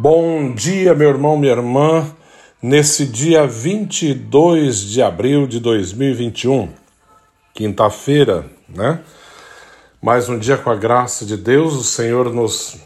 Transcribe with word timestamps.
Bom 0.00 0.54
dia, 0.54 0.94
meu 0.94 1.08
irmão, 1.08 1.36
minha 1.36 1.50
irmã, 1.50 2.08
nesse 2.62 3.04
dia 3.04 3.44
22 3.48 4.82
de 4.82 5.02
abril 5.02 5.44
de 5.44 5.58
2021, 5.58 6.68
quinta-feira, 7.52 8.48
né? 8.68 9.00
Mais 10.00 10.28
um 10.28 10.38
dia 10.38 10.56
com 10.56 10.70
a 10.70 10.76
graça 10.76 11.26
de 11.26 11.36
Deus, 11.36 11.74
o 11.74 11.82
Senhor 11.82 12.32
nos 12.32 12.76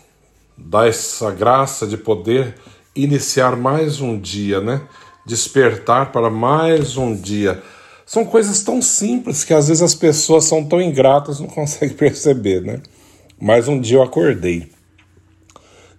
dá 0.57 0.87
essa 0.87 1.31
graça 1.31 1.87
de 1.87 1.99
poder 1.99 2.55
iniciar 2.97 3.57
mais 3.57 4.01
um 4.01 4.19
dia, 4.19 4.63
né? 4.63 4.81
Despertar 5.27 6.13
para 6.13 6.31
mais 6.31 6.97
um 6.97 7.15
dia. 7.15 7.63
São 8.07 8.25
coisas 8.25 8.63
tão 8.63 8.81
simples 8.81 9.45
que 9.45 9.53
às 9.53 9.69
vezes 9.69 9.83
as 9.83 9.95
pessoas 9.95 10.47
são 10.47 10.65
tão 10.65 10.81
ingratas 10.81 11.41
não 11.41 11.47
conseguem 11.47 11.93
perceber, 11.95 12.63
né? 12.63 12.81
Mais 13.39 13.69
um 13.69 13.79
dia 13.79 13.99
eu 13.99 14.03
acordei. 14.03 14.73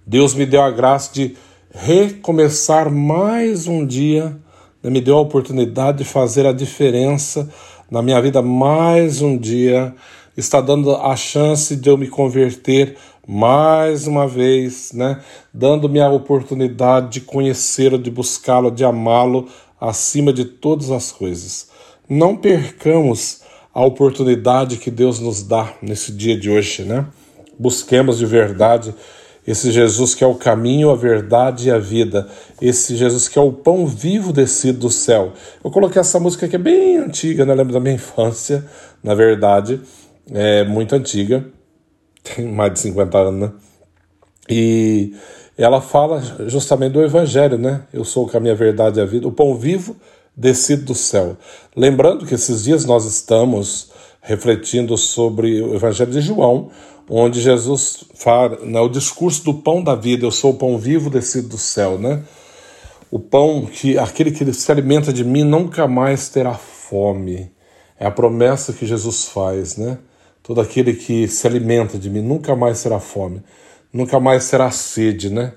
Deus 0.05 0.33
me 0.33 0.45
deu 0.45 0.61
a 0.61 0.69
graça 0.69 1.13
de 1.13 1.35
recomeçar 1.71 2.91
mais 2.91 3.67
um 3.67 3.85
dia, 3.85 4.37
né? 4.81 4.89
me 4.89 4.99
deu 4.99 5.17
a 5.17 5.21
oportunidade 5.21 5.99
de 5.99 6.03
fazer 6.03 6.45
a 6.45 6.51
diferença 6.51 7.49
na 7.89 8.01
minha 8.01 8.21
vida 8.21 8.41
mais 8.41 9.21
um 9.21 9.37
dia, 9.37 9.95
está 10.35 10.59
dando 10.59 10.93
a 10.95 11.15
chance 11.15 11.75
de 11.75 11.89
eu 11.89 11.97
me 11.97 12.07
converter 12.07 12.97
mais 13.25 14.05
uma 14.07 14.27
vez, 14.27 14.91
né? 14.91 15.21
Dando-me 15.53 16.01
a 16.01 16.09
oportunidade 16.09 17.09
de 17.11 17.21
conhecê-lo, 17.21 17.97
de 17.97 18.11
buscá-lo, 18.11 18.69
de 18.69 18.83
amá-lo 18.83 19.47
acima 19.79 20.33
de 20.33 20.43
todas 20.43 20.91
as 20.91 21.11
coisas. 21.11 21.69
Não 22.09 22.35
percamos 22.35 23.41
a 23.73 23.85
oportunidade 23.85 24.77
que 24.77 24.91
Deus 24.91 25.19
nos 25.19 25.43
dá 25.43 25.73
nesse 25.81 26.11
dia 26.11 26.37
de 26.37 26.49
hoje, 26.49 26.83
né? 26.83 27.05
Busquemos 27.57 28.17
de 28.17 28.25
verdade 28.25 28.93
esse 29.45 29.71
Jesus 29.71 30.15
que 30.15 30.23
é 30.23 30.27
o 30.27 30.35
caminho, 30.35 30.89
a 30.89 30.95
verdade 30.95 31.67
e 31.67 31.71
a 31.71 31.77
vida. 31.77 32.27
Esse 32.61 32.95
Jesus 32.95 33.27
que 33.27 33.37
é 33.37 33.41
o 33.41 33.51
pão 33.51 33.85
vivo 33.85 34.31
descido 34.31 34.79
do 34.79 34.89
céu. 34.89 35.33
Eu 35.63 35.69
coloquei 35.69 35.99
essa 35.99 36.19
música 36.19 36.47
que 36.47 36.55
é 36.55 36.59
bem 36.59 36.97
antiga, 36.97 37.45
né? 37.45 37.53
Lembro 37.53 37.73
da 37.73 37.79
minha 37.79 37.95
infância, 37.95 38.65
na 39.03 39.13
verdade. 39.13 39.81
É 40.31 40.63
muito 40.63 40.95
antiga. 40.95 41.45
Tem 42.23 42.47
mais 42.47 42.73
de 42.73 42.79
50 42.79 43.17
anos, 43.17 43.41
né? 43.41 43.51
E 44.49 45.13
ela 45.57 45.81
fala 45.81 46.21
justamente 46.47 46.93
do 46.93 47.03
Evangelho, 47.03 47.57
né? 47.57 47.81
Eu 47.93 48.05
sou 48.05 48.25
o 48.25 48.29
caminho, 48.29 48.53
a 48.53 48.57
verdade 48.57 48.99
e 48.99 49.01
a 49.01 49.05
vida. 49.05 49.27
O 49.27 49.31
pão 49.31 49.55
vivo 49.55 49.95
descido 50.35 50.85
do 50.85 50.95
céu. 50.95 51.37
Lembrando 51.75 52.25
que 52.25 52.33
esses 52.33 52.63
dias 52.63 52.85
nós 52.85 53.05
estamos 53.05 53.91
refletindo 54.21 54.97
sobre 54.97 55.61
o 55.61 55.75
Evangelho 55.75 56.11
de 56.11 56.21
João, 56.21 56.71
onde 57.09 57.41
Jesus 57.41 58.05
fala, 58.15 58.59
né, 58.63 58.79
o 58.79 58.89
discurso 58.89 59.43
do 59.43 59.53
pão 59.53 59.83
da 59.83 59.95
vida, 59.95 60.25
eu 60.25 60.31
sou 60.31 60.51
o 60.51 60.57
pão 60.57 60.77
vivo 60.77 61.09
descido 61.09 61.49
do 61.49 61.57
céu, 61.57 61.97
né? 61.97 62.23
O 63.11 63.19
pão 63.19 63.65
que 63.65 63.97
aquele 63.97 64.31
que 64.31 64.51
se 64.53 64.71
alimenta 64.71 65.13
de 65.13 65.23
mim 65.23 65.43
nunca 65.43 65.87
mais 65.87 66.29
terá 66.29 66.53
fome. 66.53 67.51
É 67.99 68.05
a 68.05 68.11
promessa 68.11 68.73
que 68.73 68.85
Jesus 68.85 69.25
faz, 69.25 69.77
né? 69.77 69.97
Todo 70.41 70.59
aquele 70.59 70.93
que 70.93 71.27
se 71.27 71.45
alimenta 71.47 71.97
de 71.97 72.09
mim 72.09 72.21
nunca 72.21 72.55
mais 72.55 72.81
terá 72.83 72.99
fome, 72.99 73.41
nunca 73.91 74.19
mais 74.19 74.49
terá 74.49 74.69
sede, 74.71 75.29
né? 75.29 75.53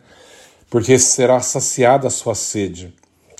Porque 0.70 0.98
será 0.98 1.40
saciada 1.40 2.08
a 2.08 2.10
sua 2.10 2.34
sede. 2.34 2.94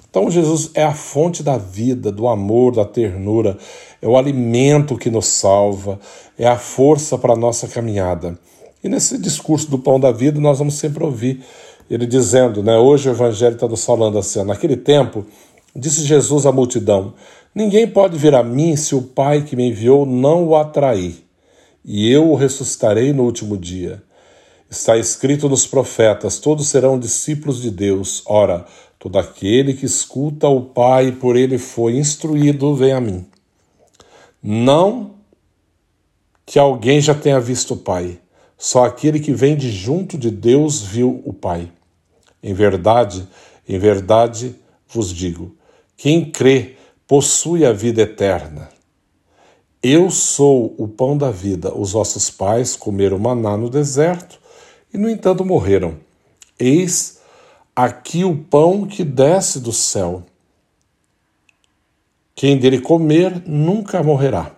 Então, 0.08 0.30
Jesus 0.30 0.70
é 0.74 0.84
a 0.84 0.94
fonte 0.94 1.42
da 1.42 1.58
vida, 1.58 2.10
do 2.10 2.26
amor, 2.26 2.74
da 2.74 2.84
ternura, 2.84 3.58
é 4.00 4.08
o 4.08 4.16
alimento 4.16 4.96
que 4.96 5.10
nos 5.10 5.26
salva, 5.26 5.98
é 6.38 6.46
a 6.46 6.56
força 6.56 7.18
para 7.18 7.34
a 7.34 7.36
nossa 7.36 7.68
caminhada. 7.68 8.38
E 8.82 8.88
nesse 8.88 9.18
discurso 9.18 9.70
do 9.70 9.78
pão 9.78 9.98
da 9.98 10.12
vida, 10.12 10.40
nós 10.40 10.58
vamos 10.58 10.74
sempre 10.74 11.04
ouvir 11.04 11.44
ele 11.88 12.06
dizendo, 12.06 12.62
né? 12.62 12.76
Hoje 12.76 13.08
o 13.08 13.12
Evangelho 13.12 13.54
está 13.54 13.68
nos 13.68 13.84
falando 13.84 14.18
assim: 14.18 14.42
naquele 14.42 14.76
tempo, 14.76 15.24
disse 15.74 16.04
Jesus 16.04 16.46
à 16.46 16.52
multidão: 16.52 17.14
Ninguém 17.54 17.86
pode 17.86 18.18
vir 18.18 18.34
a 18.34 18.42
mim 18.42 18.76
se 18.76 18.94
o 18.94 19.02
Pai 19.02 19.42
que 19.42 19.56
me 19.56 19.68
enviou 19.68 20.04
não 20.04 20.46
o 20.46 20.56
atrair, 20.56 21.16
e 21.84 22.10
eu 22.10 22.30
o 22.30 22.34
ressuscitarei 22.34 23.12
no 23.12 23.24
último 23.24 23.56
dia. 23.56 24.02
Está 24.68 24.96
escrito 24.96 25.48
nos 25.48 25.66
profetas: 25.66 26.38
todos 26.38 26.66
serão 26.66 26.98
discípulos 26.98 27.62
de 27.62 27.70
Deus. 27.70 28.22
Ora, 28.26 28.66
Todo 28.98 29.18
aquele 29.18 29.74
que 29.74 29.86
escuta 29.86 30.48
o 30.48 30.62
Pai 30.62 31.08
e 31.08 31.12
por 31.12 31.36
ele 31.36 31.58
foi 31.58 31.96
instruído, 31.96 32.74
vem 32.74 32.92
a 32.92 33.00
mim. 33.00 33.26
Não 34.42 35.16
que 36.44 36.58
alguém 36.58 37.00
já 37.00 37.14
tenha 37.14 37.40
visto 37.40 37.74
o 37.74 37.76
Pai, 37.76 38.18
só 38.56 38.84
aquele 38.84 39.20
que 39.20 39.32
vem 39.32 39.56
de 39.56 39.70
junto 39.70 40.16
de 40.16 40.30
Deus 40.30 40.80
viu 40.80 41.20
o 41.24 41.32
Pai. 41.32 41.70
Em 42.42 42.54
verdade, 42.54 43.28
em 43.68 43.78
verdade 43.78 44.54
vos 44.88 45.12
digo: 45.12 45.54
quem 45.96 46.30
crê 46.30 46.76
possui 47.06 47.64
a 47.64 47.72
vida 47.72 48.02
eterna. 48.02 48.68
Eu 49.82 50.10
sou 50.10 50.74
o 50.78 50.88
pão 50.88 51.16
da 51.16 51.30
vida. 51.30 51.72
Os 51.72 51.92
vossos 51.92 52.28
pais 52.28 52.74
comeram 52.74 53.18
maná 53.18 53.56
no 53.56 53.70
deserto 53.70 54.40
e, 54.92 54.98
no 54.98 55.08
entanto, 55.08 55.44
morreram. 55.44 55.96
Eis 56.58 57.15
aqui 57.76 58.24
o 58.24 58.34
pão 58.34 58.86
que 58.86 59.04
desce 59.04 59.60
do 59.60 59.70
céu. 59.70 60.24
Quem 62.34 62.56
dele 62.56 62.80
comer 62.80 63.42
nunca 63.46 64.02
morrerá. 64.02 64.52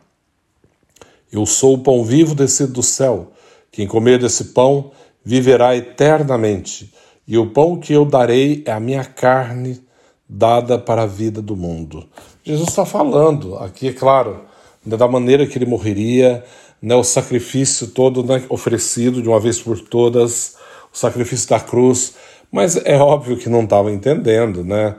Eu 1.31 1.45
sou 1.45 1.75
o 1.75 1.79
pão 1.79 2.05
vivo 2.05 2.35
descido 2.35 2.75
do 2.75 2.83
céu. 2.83 3.33
Quem 3.73 3.89
comer 3.89 4.21
desse 4.21 4.47
pão 4.47 4.93
viverá 5.25 5.77
eternamente. 5.77 6.95
E 7.27 7.37
o 7.37 7.51
pão 7.51 7.77
que 7.77 7.93
eu 7.93 8.05
darei 8.05 8.63
é 8.65 8.73
a 8.73 8.81
minha 8.81 9.05
carne 9.05 9.83
dada 10.29 10.79
para 10.79 11.03
a 11.03 11.07
vida 11.07 11.43
do 11.43 11.57
mundo. 11.57 12.07
Jesus 12.45 12.69
está 12.69 12.87
falando 12.87 13.57
aqui, 13.57 13.89
é 13.89 13.93
claro, 13.93 14.41
né, 14.85 14.97
da 14.97 15.09
maneira 15.09 15.47
que 15.47 15.59
ele 15.59 15.67
morreria, 15.67 16.45
né, 16.81 16.95
o 16.95 17.05
sacrifício 17.05 17.89
todo 17.89 18.23
né, 18.23 18.43
oferecido 18.49 19.21
de 19.21 19.29
uma 19.29 19.41
vez 19.41 19.61
por 19.61 19.79
todas, 19.81 20.57
o 20.93 20.97
sacrifício 20.97 21.49
da 21.49 21.61
cruz 21.61 22.15
mas 22.51 22.77
é 22.85 22.97
óbvio 22.97 23.37
que 23.37 23.49
não 23.49 23.65
estava 23.65 23.91
entendendo, 23.91 24.65
né? 24.65 24.97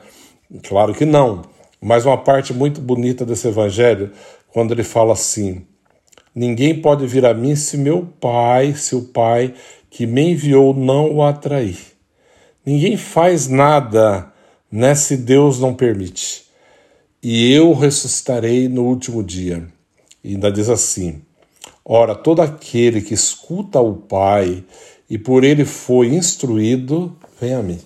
Claro 0.63 0.94
que 0.94 1.06
não. 1.06 1.44
Mas 1.81 2.06
uma 2.06 2.18
parte 2.18 2.54
muito 2.54 2.81
bonita 2.81 3.25
desse 3.25 3.48
evangelho, 3.48 4.12
quando 4.50 4.74
ele 4.74 4.84
fala 4.84 5.13
assim: 5.13 5.66
Ninguém 6.34 6.80
pode 6.81 7.07
vir 7.07 7.25
a 7.25 7.34
mim 7.34 7.56
se 7.56 7.78
meu 7.78 8.07
Pai, 8.19 8.74
se 8.74 8.96
o 8.96 9.04
Pai 9.04 9.54
que 9.90 10.06
me 10.06 10.31
enviou 10.31 10.74
não 10.74 11.12
o 11.12 11.24
atrair. 11.24 11.78
Ninguém 12.66 12.98
faz 12.98 13.48
nada 13.48 14.31
né, 14.72 14.94
se 14.94 15.18
Deus 15.18 15.60
não 15.60 15.74
permite. 15.74 16.45
E 17.22 17.52
eu 17.52 17.74
ressuscitarei 17.74 18.68
no 18.69 18.84
último 18.84 19.24
dia. 19.24 19.68
E 20.24 20.36
ainda 20.36 20.52
diz 20.52 20.69
assim: 20.69 21.22
Ora, 21.84 22.13
todo 22.13 22.42
aquele 22.42 23.02
que 23.02 23.13
escuta 23.13 23.80
o 23.80 23.95
Pai 23.95 24.63
e 25.10 25.18
por 25.18 25.44
ele 25.44 25.66
foi 25.66 26.07
instruído, 26.07 27.18
vem 27.39 27.53
a 27.53 27.62
mim. 27.62 27.80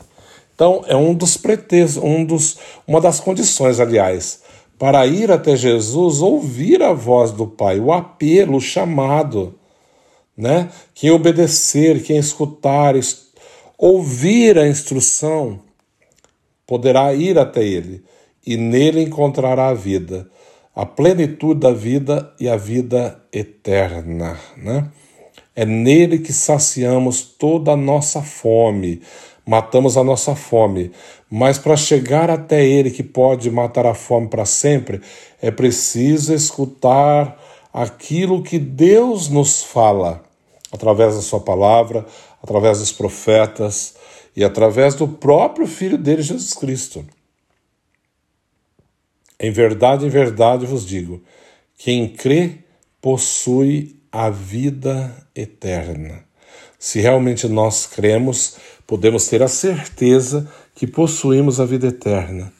Então, 0.55 0.83
é 0.87 0.95
um 0.95 1.13
dos 1.13 1.35
pretextos, 1.35 2.01
um 2.01 2.23
dos, 2.23 2.57
uma 2.87 3.01
das 3.01 3.19
condições, 3.19 3.79
aliás, 3.79 4.41
para 4.77 5.05
ir 5.07 5.31
até 5.31 5.55
Jesus, 5.55 6.21
ouvir 6.21 6.81
a 6.81 6.93
voz 6.93 7.31
do 7.31 7.47
Pai, 7.47 7.79
o 7.79 7.91
apelo, 7.91 8.57
o 8.57 8.61
chamado, 8.61 9.55
né? 10.35 10.69
Quem 10.93 11.11
obedecer, 11.11 12.03
quem 12.03 12.17
escutar, 12.17 12.95
ouvir 13.77 14.57
a 14.57 14.67
instrução, 14.67 15.59
poderá 16.67 17.13
ir 17.13 17.37
até 17.37 17.63
Ele 17.63 18.03
e 18.45 18.57
nele 18.57 19.01
encontrará 19.01 19.69
a 19.69 19.73
vida, 19.73 20.29
a 20.75 20.85
plenitude 20.85 21.59
da 21.59 21.71
vida 21.71 22.33
e 22.39 22.49
a 22.49 22.57
vida 22.57 23.21
eterna, 23.31 24.37
né? 24.57 24.89
É 25.55 25.65
nele 25.65 26.17
que 26.17 26.33
saciamos 26.33 27.21
toda 27.21 27.73
a 27.73 27.77
nossa 27.77 28.23
fome, 28.23 29.01
matamos 29.45 29.97
a 29.97 30.03
nossa 30.03 30.35
fome. 30.35 30.91
Mas 31.29 31.57
para 31.57 31.75
chegar 31.75 32.29
até 32.29 32.65
Ele, 32.65 32.91
que 32.91 33.03
pode 33.03 33.49
matar 33.49 33.85
a 33.85 33.93
fome 33.93 34.27
para 34.27 34.45
sempre, 34.45 35.01
é 35.41 35.51
preciso 35.51 36.33
escutar 36.33 37.41
aquilo 37.73 38.43
que 38.43 38.59
Deus 38.59 39.29
nos 39.29 39.63
fala, 39.63 40.23
através 40.71 41.15
da 41.15 41.21
Sua 41.21 41.39
palavra, 41.39 42.05
através 42.41 42.79
dos 42.79 42.91
profetas 42.91 43.95
e 44.35 44.43
através 44.43 44.95
do 44.95 45.07
próprio 45.07 45.67
Filho 45.67 45.97
dele, 45.97 46.21
Jesus 46.21 46.53
Cristo. 46.53 47.05
Em 49.39 49.51
verdade, 49.51 50.05
em 50.05 50.09
verdade 50.09 50.65
vos 50.65 50.85
digo: 50.85 51.21
quem 51.77 52.07
crê 52.07 52.59
possui 53.01 53.99
a 54.11 54.29
vida 54.29 55.13
eterna. 55.35 56.23
Se 56.77 56.99
realmente 56.99 57.47
nós 57.47 57.85
cremos, 57.85 58.57
podemos 58.85 59.27
ter 59.27 59.41
a 59.41 59.47
certeza 59.47 60.47
que 60.75 60.85
possuímos 60.85 61.59
a 61.59 61.65
vida 61.65 61.87
eterna. 61.87 62.51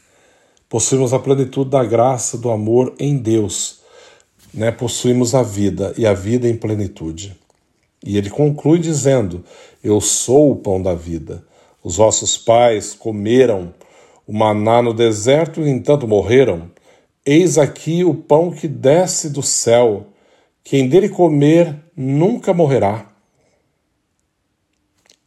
Possuímos 0.69 1.13
a 1.13 1.19
plenitude 1.19 1.69
da 1.69 1.84
graça, 1.84 2.38
do 2.38 2.50
amor 2.50 2.94
em 2.98 3.18
Deus. 3.18 3.81
Né? 4.54 4.72
Possuímos 4.72 5.36
a 5.36 5.44
vida 5.44 5.94
e 5.98 6.06
a 6.06 6.13
vida 6.13 6.48
em 6.48 6.56
plenitude. 6.56 7.38
E 8.04 8.18
ele 8.18 8.30
conclui 8.30 8.80
dizendo: 8.80 9.44
Eu 9.84 10.01
sou 10.01 10.51
o 10.51 10.56
pão 10.56 10.81
da 10.81 10.94
vida. 10.94 11.44
Os 11.84 11.98
vossos 11.98 12.38
pais 12.38 12.94
comeram 12.94 13.74
o 14.25 14.34
maná 14.34 14.81
no 14.81 14.94
deserto 14.94 15.62
e, 15.62 15.69
entanto, 15.69 16.07
morreram. 16.07 16.72
Eis 17.25 17.57
aqui 17.57 18.04
o 18.04 18.13
pão 18.13 18.51
que 18.51 18.68
desce 18.68 19.30
do 19.30 19.44
céu. 19.44 20.07
Quem 20.63 20.88
dele 20.88 21.10
comer 21.10 21.75
nunca 21.96 22.54
morrerá. 22.54 23.12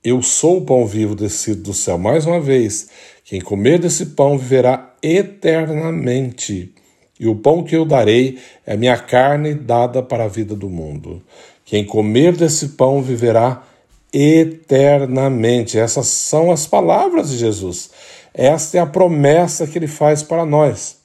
Eu 0.08 0.22
sou 0.22 0.58
o 0.58 0.60
pão 0.60 0.86
vivo 0.86 1.16
descido 1.16 1.64
do 1.64 1.74
céu. 1.74 1.98
Mais 1.98 2.26
uma 2.26 2.40
vez, 2.40 2.90
quem 3.24 3.40
comer 3.40 3.80
desse 3.80 4.06
pão 4.06 4.38
viverá 4.38 4.94
eternamente. 5.02 6.72
E 7.18 7.26
o 7.26 7.34
pão 7.34 7.64
que 7.64 7.74
eu 7.74 7.84
darei 7.84 8.38
é 8.64 8.76
minha 8.76 8.96
carne 8.96 9.52
dada 9.52 10.04
para 10.04 10.22
a 10.22 10.28
vida 10.28 10.54
do 10.54 10.70
mundo. 10.70 11.20
Quem 11.64 11.84
comer 11.84 12.36
desse 12.36 12.68
pão 12.68 13.02
viverá 13.02 13.64
eternamente. 14.12 15.76
Essas 15.76 16.06
são 16.06 16.52
as 16.52 16.68
palavras 16.68 17.30
de 17.30 17.38
Jesus. 17.38 17.90
Esta 18.32 18.78
é 18.78 18.80
a 18.80 18.86
promessa 18.86 19.66
que 19.66 19.76
ele 19.76 19.88
faz 19.88 20.22
para 20.22 20.46
nós. 20.46 20.98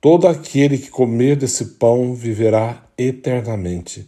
Todo 0.00 0.28
aquele 0.28 0.78
que 0.78 0.88
comer 0.88 1.34
desse 1.34 1.64
pão 1.64 2.14
viverá 2.14 2.80
eternamente. 2.96 4.06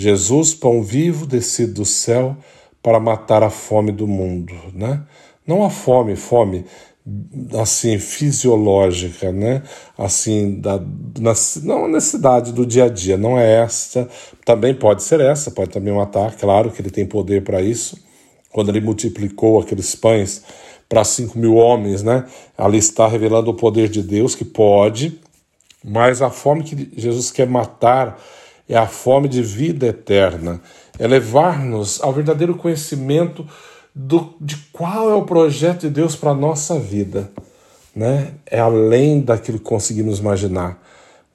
Jesus, 0.00 0.54
pão 0.54 0.80
vivo 0.80 1.26
descido 1.26 1.74
do 1.74 1.84
céu 1.84 2.36
para 2.80 3.00
matar 3.00 3.42
a 3.42 3.50
fome 3.50 3.90
do 3.90 4.06
mundo, 4.06 4.54
né? 4.72 5.02
Não 5.44 5.64
a 5.64 5.70
fome, 5.70 6.14
fome 6.14 6.64
assim 7.58 7.98
fisiológica, 7.98 9.32
né? 9.32 9.62
Assim 9.96 10.60
da 10.60 10.78
na, 11.18 11.32
não 11.64 11.86
a 11.86 11.88
necessidade 11.88 12.52
do 12.52 12.64
dia 12.64 12.84
a 12.84 12.88
dia, 12.88 13.16
não 13.16 13.36
é 13.36 13.62
essa. 13.62 14.08
Também 14.44 14.72
pode 14.72 15.02
ser 15.02 15.20
essa, 15.20 15.50
pode 15.50 15.70
também 15.70 15.92
matar. 15.92 16.36
Claro 16.36 16.70
que 16.70 16.80
ele 16.80 16.90
tem 16.90 17.04
poder 17.04 17.42
para 17.42 17.60
isso. 17.60 17.98
Quando 18.52 18.68
ele 18.68 18.80
multiplicou 18.80 19.60
aqueles 19.60 19.96
pães 19.96 20.44
para 20.88 21.02
cinco 21.02 21.36
mil 21.38 21.56
homens, 21.56 22.04
né? 22.04 22.24
Ali 22.56 22.78
está 22.78 23.08
revelando 23.08 23.50
o 23.50 23.54
poder 23.54 23.88
de 23.88 24.00
Deus 24.00 24.36
que 24.36 24.44
pode, 24.44 25.18
mas 25.84 26.22
a 26.22 26.30
fome 26.30 26.62
que 26.62 26.88
Jesus 26.96 27.32
quer 27.32 27.48
matar 27.48 28.16
é 28.68 28.76
a 28.76 28.86
fome 28.86 29.28
de 29.28 29.42
vida 29.42 29.86
eterna, 29.86 30.60
é 30.98 31.06
levar-nos 31.06 32.02
ao 32.02 32.12
verdadeiro 32.12 32.54
conhecimento 32.54 33.46
do, 33.94 34.34
de 34.40 34.56
qual 34.72 35.10
é 35.10 35.14
o 35.14 35.24
projeto 35.24 35.82
de 35.82 35.90
Deus 35.90 36.14
para 36.14 36.30
a 36.30 36.34
nossa 36.34 36.78
vida. 36.78 37.30
Né? 37.94 38.32
É 38.46 38.60
além 38.60 39.20
daquilo 39.20 39.58
que 39.58 39.64
conseguimos 39.64 40.18
imaginar. 40.18 40.80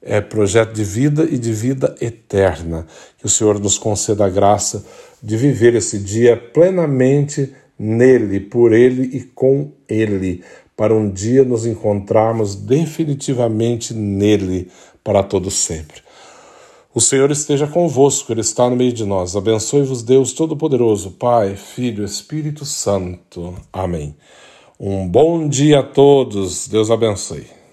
É 0.00 0.20
projeto 0.20 0.72
de 0.72 0.84
vida 0.84 1.24
e 1.24 1.38
de 1.38 1.52
vida 1.52 1.94
eterna. 2.00 2.86
Que 3.18 3.26
o 3.26 3.28
Senhor 3.28 3.58
nos 3.58 3.76
conceda 3.78 4.26
a 4.26 4.30
graça 4.30 4.84
de 5.22 5.36
viver 5.36 5.74
esse 5.74 5.98
dia 5.98 6.36
plenamente 6.36 7.52
nele, 7.78 8.38
por 8.38 8.72
ele 8.72 9.16
e 9.16 9.22
com 9.22 9.72
ele, 9.88 10.44
para 10.76 10.94
um 10.94 11.10
dia 11.10 11.44
nos 11.44 11.66
encontrarmos 11.66 12.54
definitivamente 12.54 13.92
nele 13.94 14.70
para 15.02 15.22
todo 15.22 15.50
sempre. 15.50 16.03
O 16.94 17.00
Senhor 17.00 17.28
esteja 17.32 17.66
convosco, 17.66 18.30
Ele 18.32 18.40
está 18.40 18.70
no 18.70 18.76
meio 18.76 18.92
de 18.92 19.04
nós. 19.04 19.34
Abençoe-vos, 19.34 20.04
Deus 20.04 20.32
Todo-Poderoso, 20.32 21.10
Pai, 21.10 21.56
Filho, 21.56 22.04
Espírito 22.04 22.64
Santo. 22.64 23.52
Amém. 23.72 24.14
Um 24.78 25.08
bom 25.08 25.48
dia 25.48 25.80
a 25.80 25.82
todos. 25.82 26.68
Deus 26.68 26.92
abençoe. 26.92 27.63